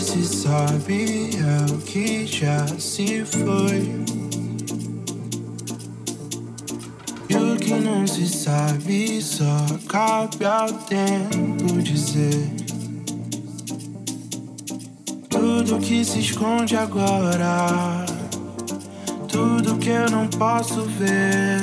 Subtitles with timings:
[0.00, 4.00] se sabe é o que já se foi.
[7.28, 12.50] E o que não se sabe só cabe ao tempo dizer.
[15.28, 18.06] Tudo que se esconde agora,
[19.28, 21.60] tudo que eu não posso ver,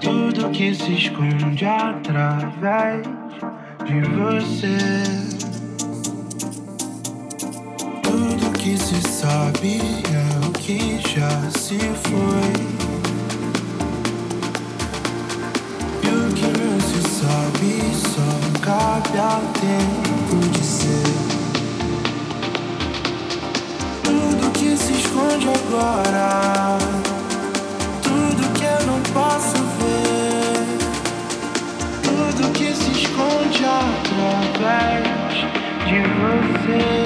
[0.00, 3.06] tudo que se esconde através
[3.84, 5.41] de você.
[8.62, 9.80] Que se sabe
[10.14, 12.52] é o que já se foi.
[16.00, 18.30] E o que não se sabe só
[18.60, 21.12] cabe ao tempo de ser.
[24.04, 26.78] Tudo que se esconde agora,
[28.00, 30.78] tudo que eu não posso ver,
[32.04, 35.02] tudo que se esconde através
[35.88, 37.01] de você.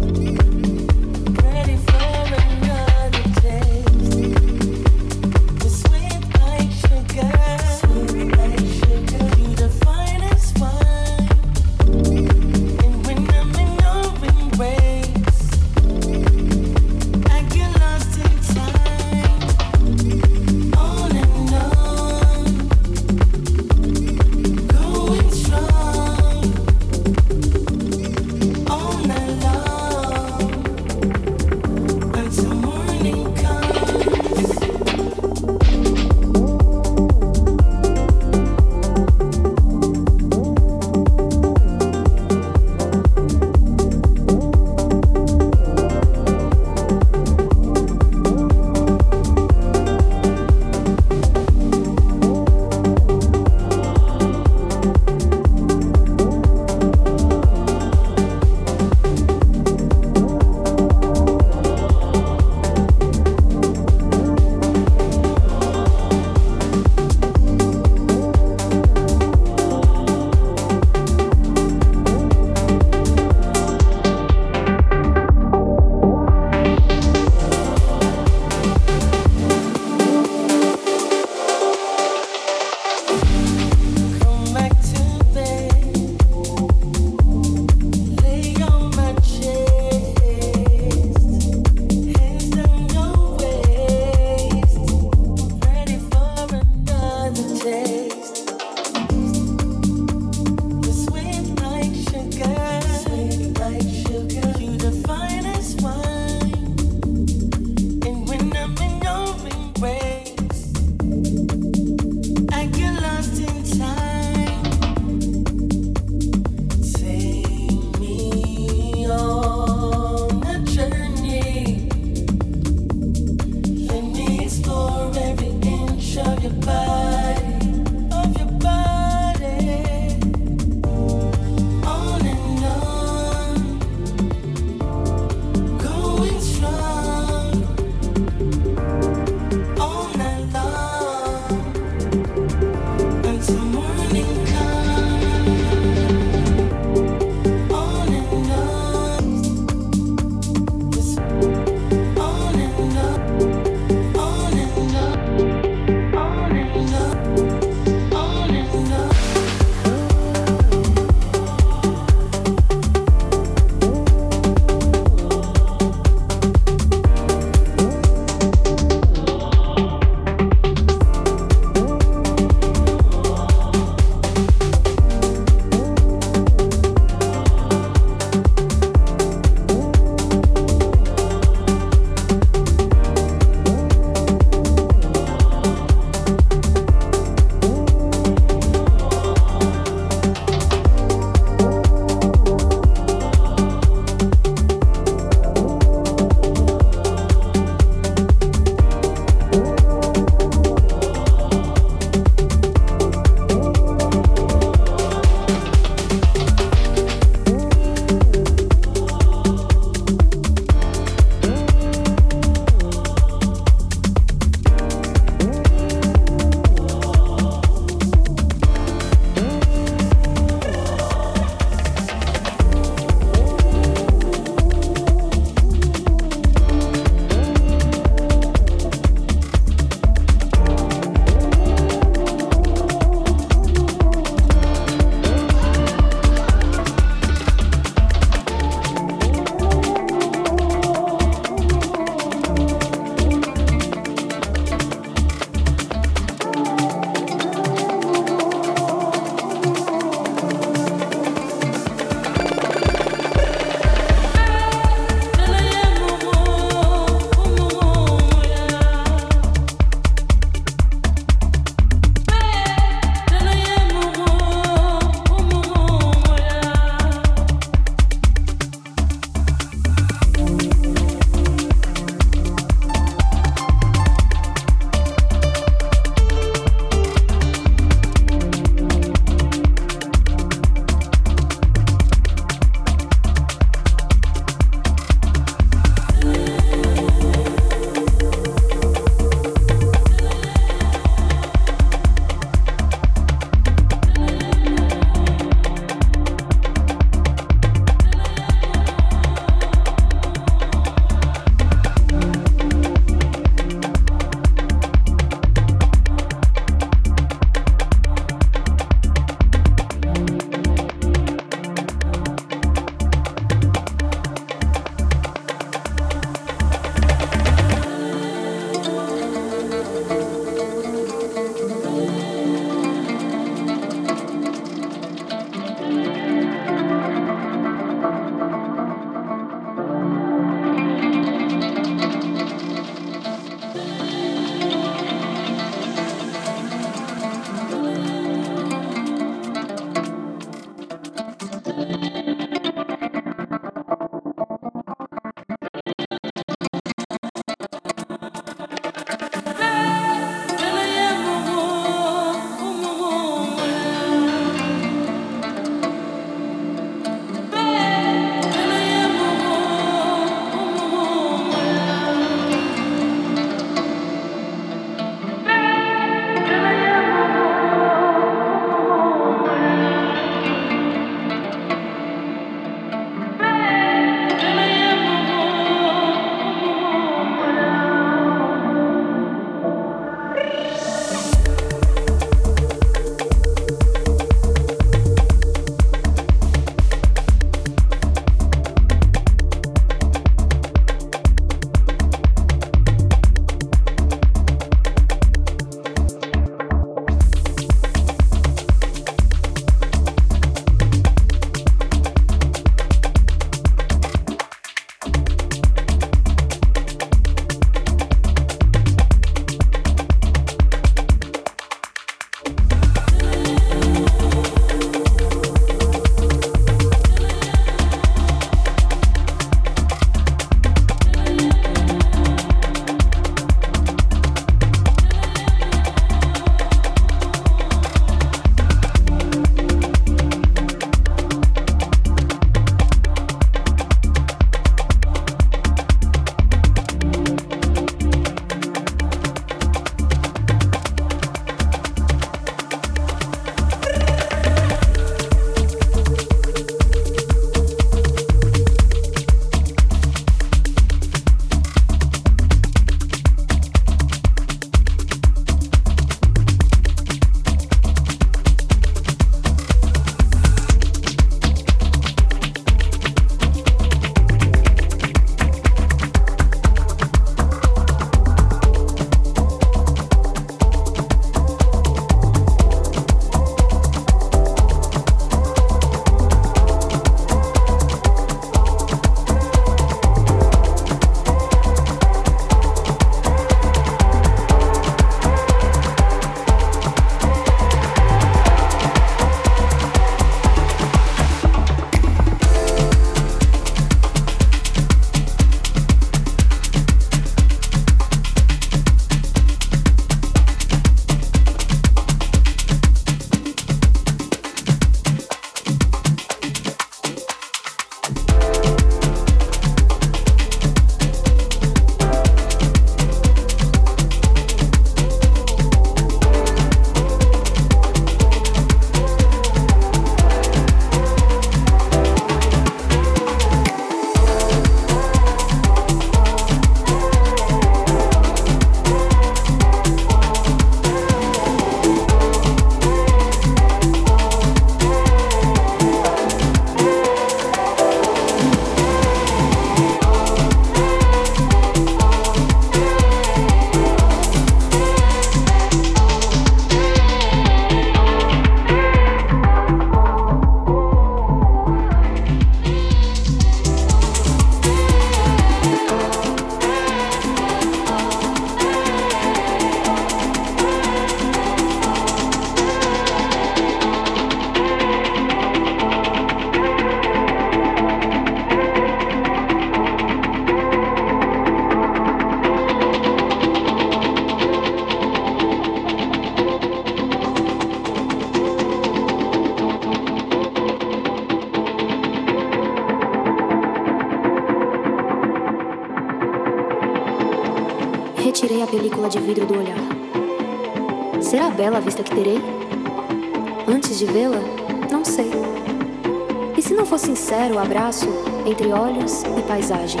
[597.62, 598.08] Abraço
[598.44, 600.00] entre olhos e paisagem?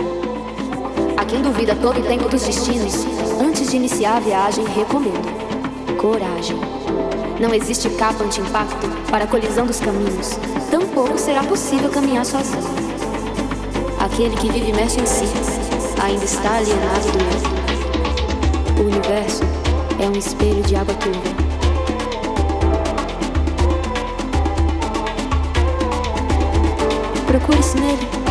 [1.16, 3.06] A quem duvida todo o tempo dos destinos,
[3.40, 6.56] antes de iniciar a viagem, recomendo coragem.
[7.40, 10.38] Não existe capa anti-impacto para a colisão dos caminhos,
[10.70, 12.62] tampouco será possível caminhar sozinho.
[14.00, 15.24] Aquele que vive imerso em si
[16.02, 17.18] ainda está alienado do
[18.78, 18.82] eu.
[18.82, 19.42] O universo
[20.02, 21.41] é um espelho de água turva.
[27.32, 28.21] Procure-se nele.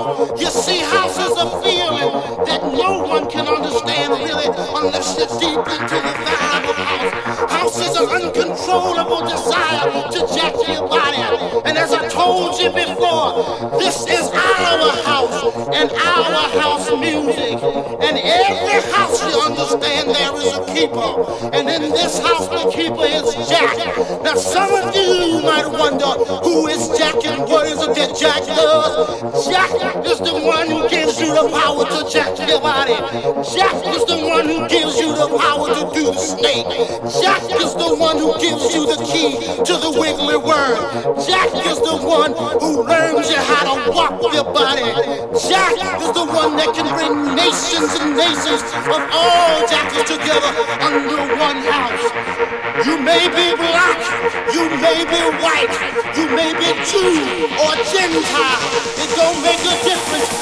[0.00, 2.08] You see, house is a feeling
[2.48, 7.52] that no one can understand really unless you're deep into the vibe of house.
[7.52, 11.20] House is an uncontrollable desire to jack your body.
[11.68, 17.60] And as I told you before, this is our house and our house music.
[18.00, 21.52] And every house you understand there is a keeper.
[21.52, 23.76] And in this house, the keeper is Jack.
[24.24, 28.42] Now, some of you might wonder who is Jack and what is a Jack?
[31.30, 32.94] you the power to jack your body.
[33.54, 36.66] Jack is the one who gives you the power to do the snake.
[37.22, 40.78] Jack is the one who gives you the key to the wiggly worm.
[41.26, 44.90] Jack is the one who learns you how to walk your body.
[45.46, 50.50] Jack is the one that can bring nations and nations of all jackals together
[50.82, 52.06] under one house.
[52.86, 53.98] You may be black,
[54.50, 55.74] you may be white,
[56.16, 58.62] you may be Jew or Gentile.
[58.98, 60.39] It don't make a difference.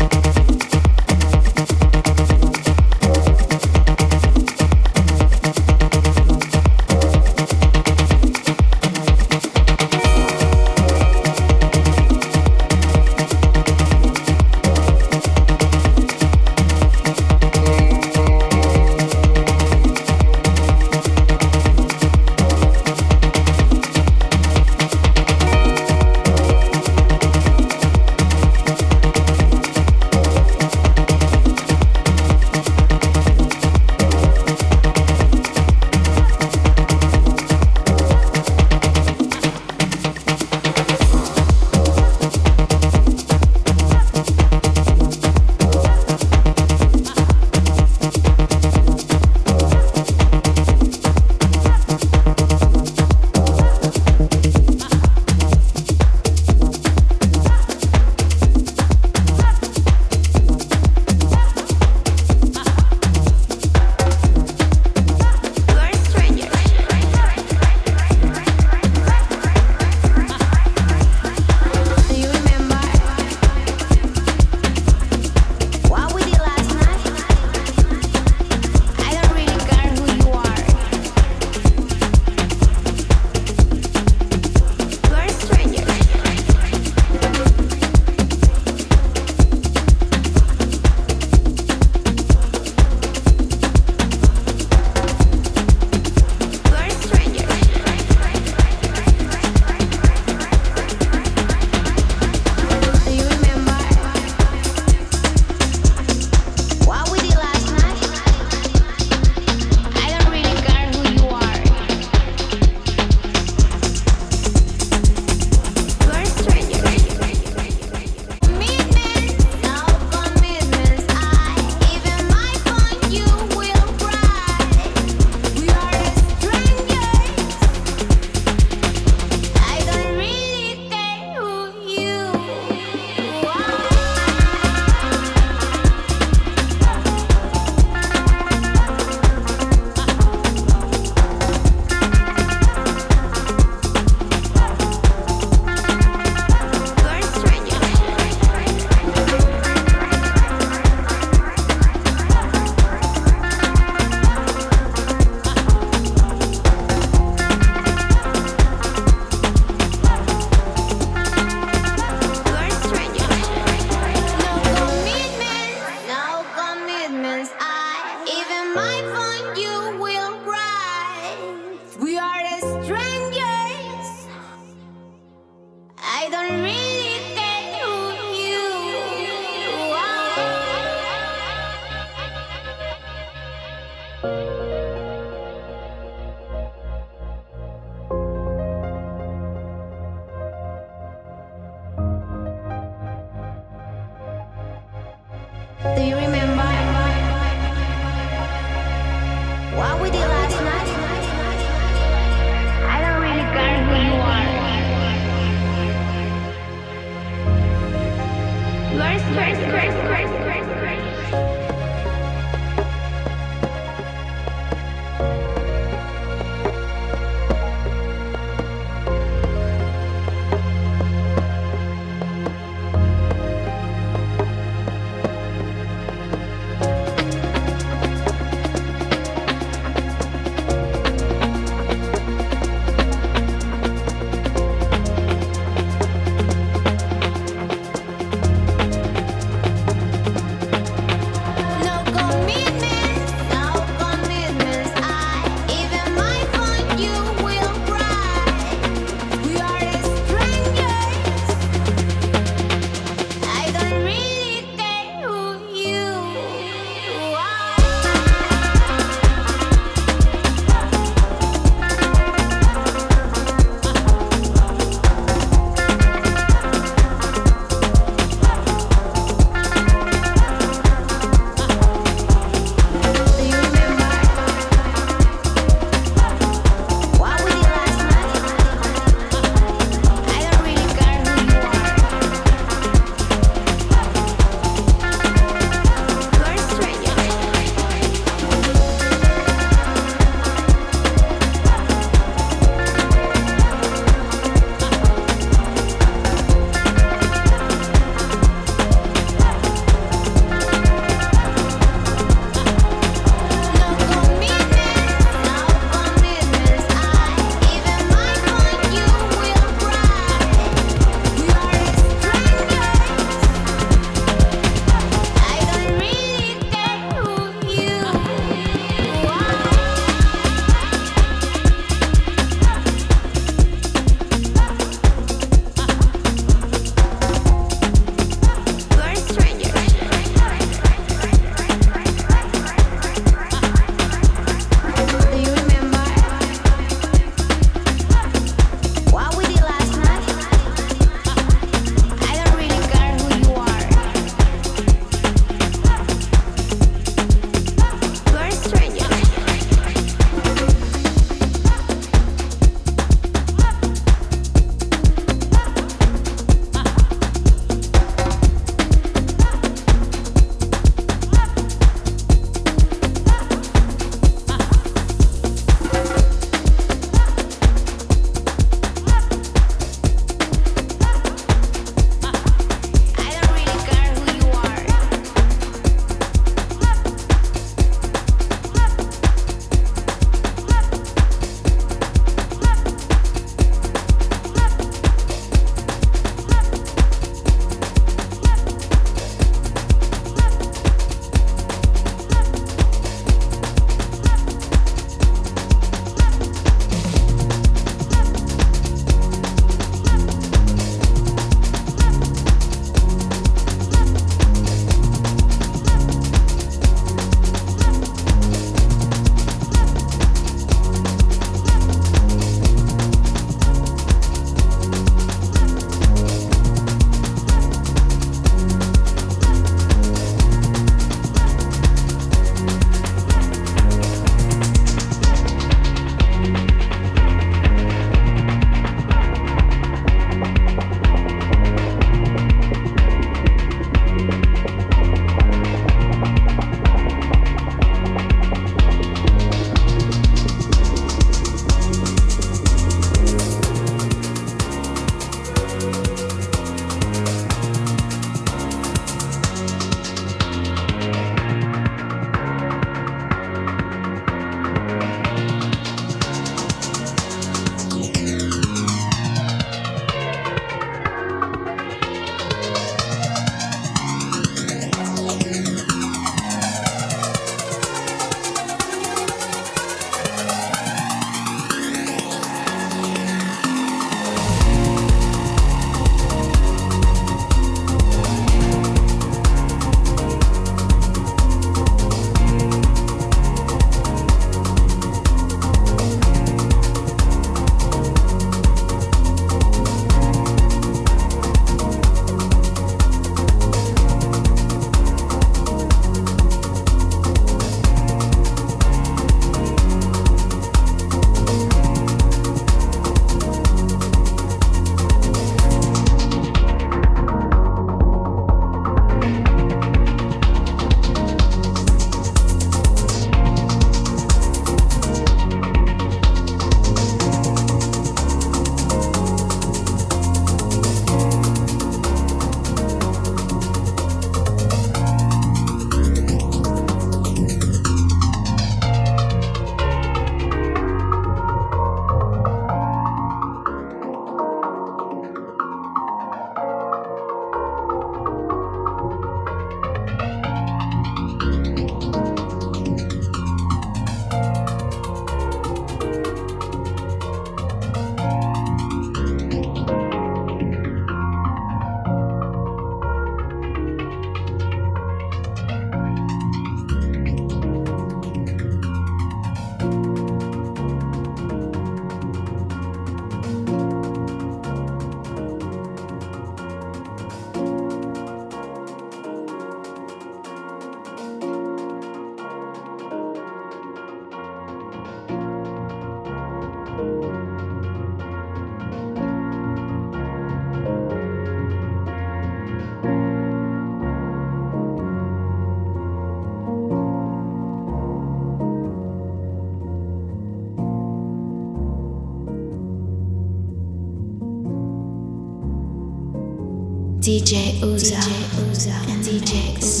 [597.31, 598.29] DJ Uza, DJ
[598.69, 600.00] Uza, and DJ Uza.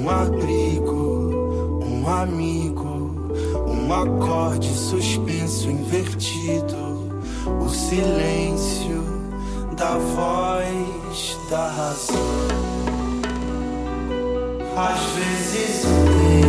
[0.00, 3.34] um abrigo, um amigo,
[3.68, 7.20] um acorde suspenso invertido,
[7.62, 9.04] o silêncio
[9.76, 12.16] da voz da razão.
[14.74, 16.39] Às vezes tem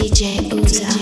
[0.00, 0.99] DJ Uza.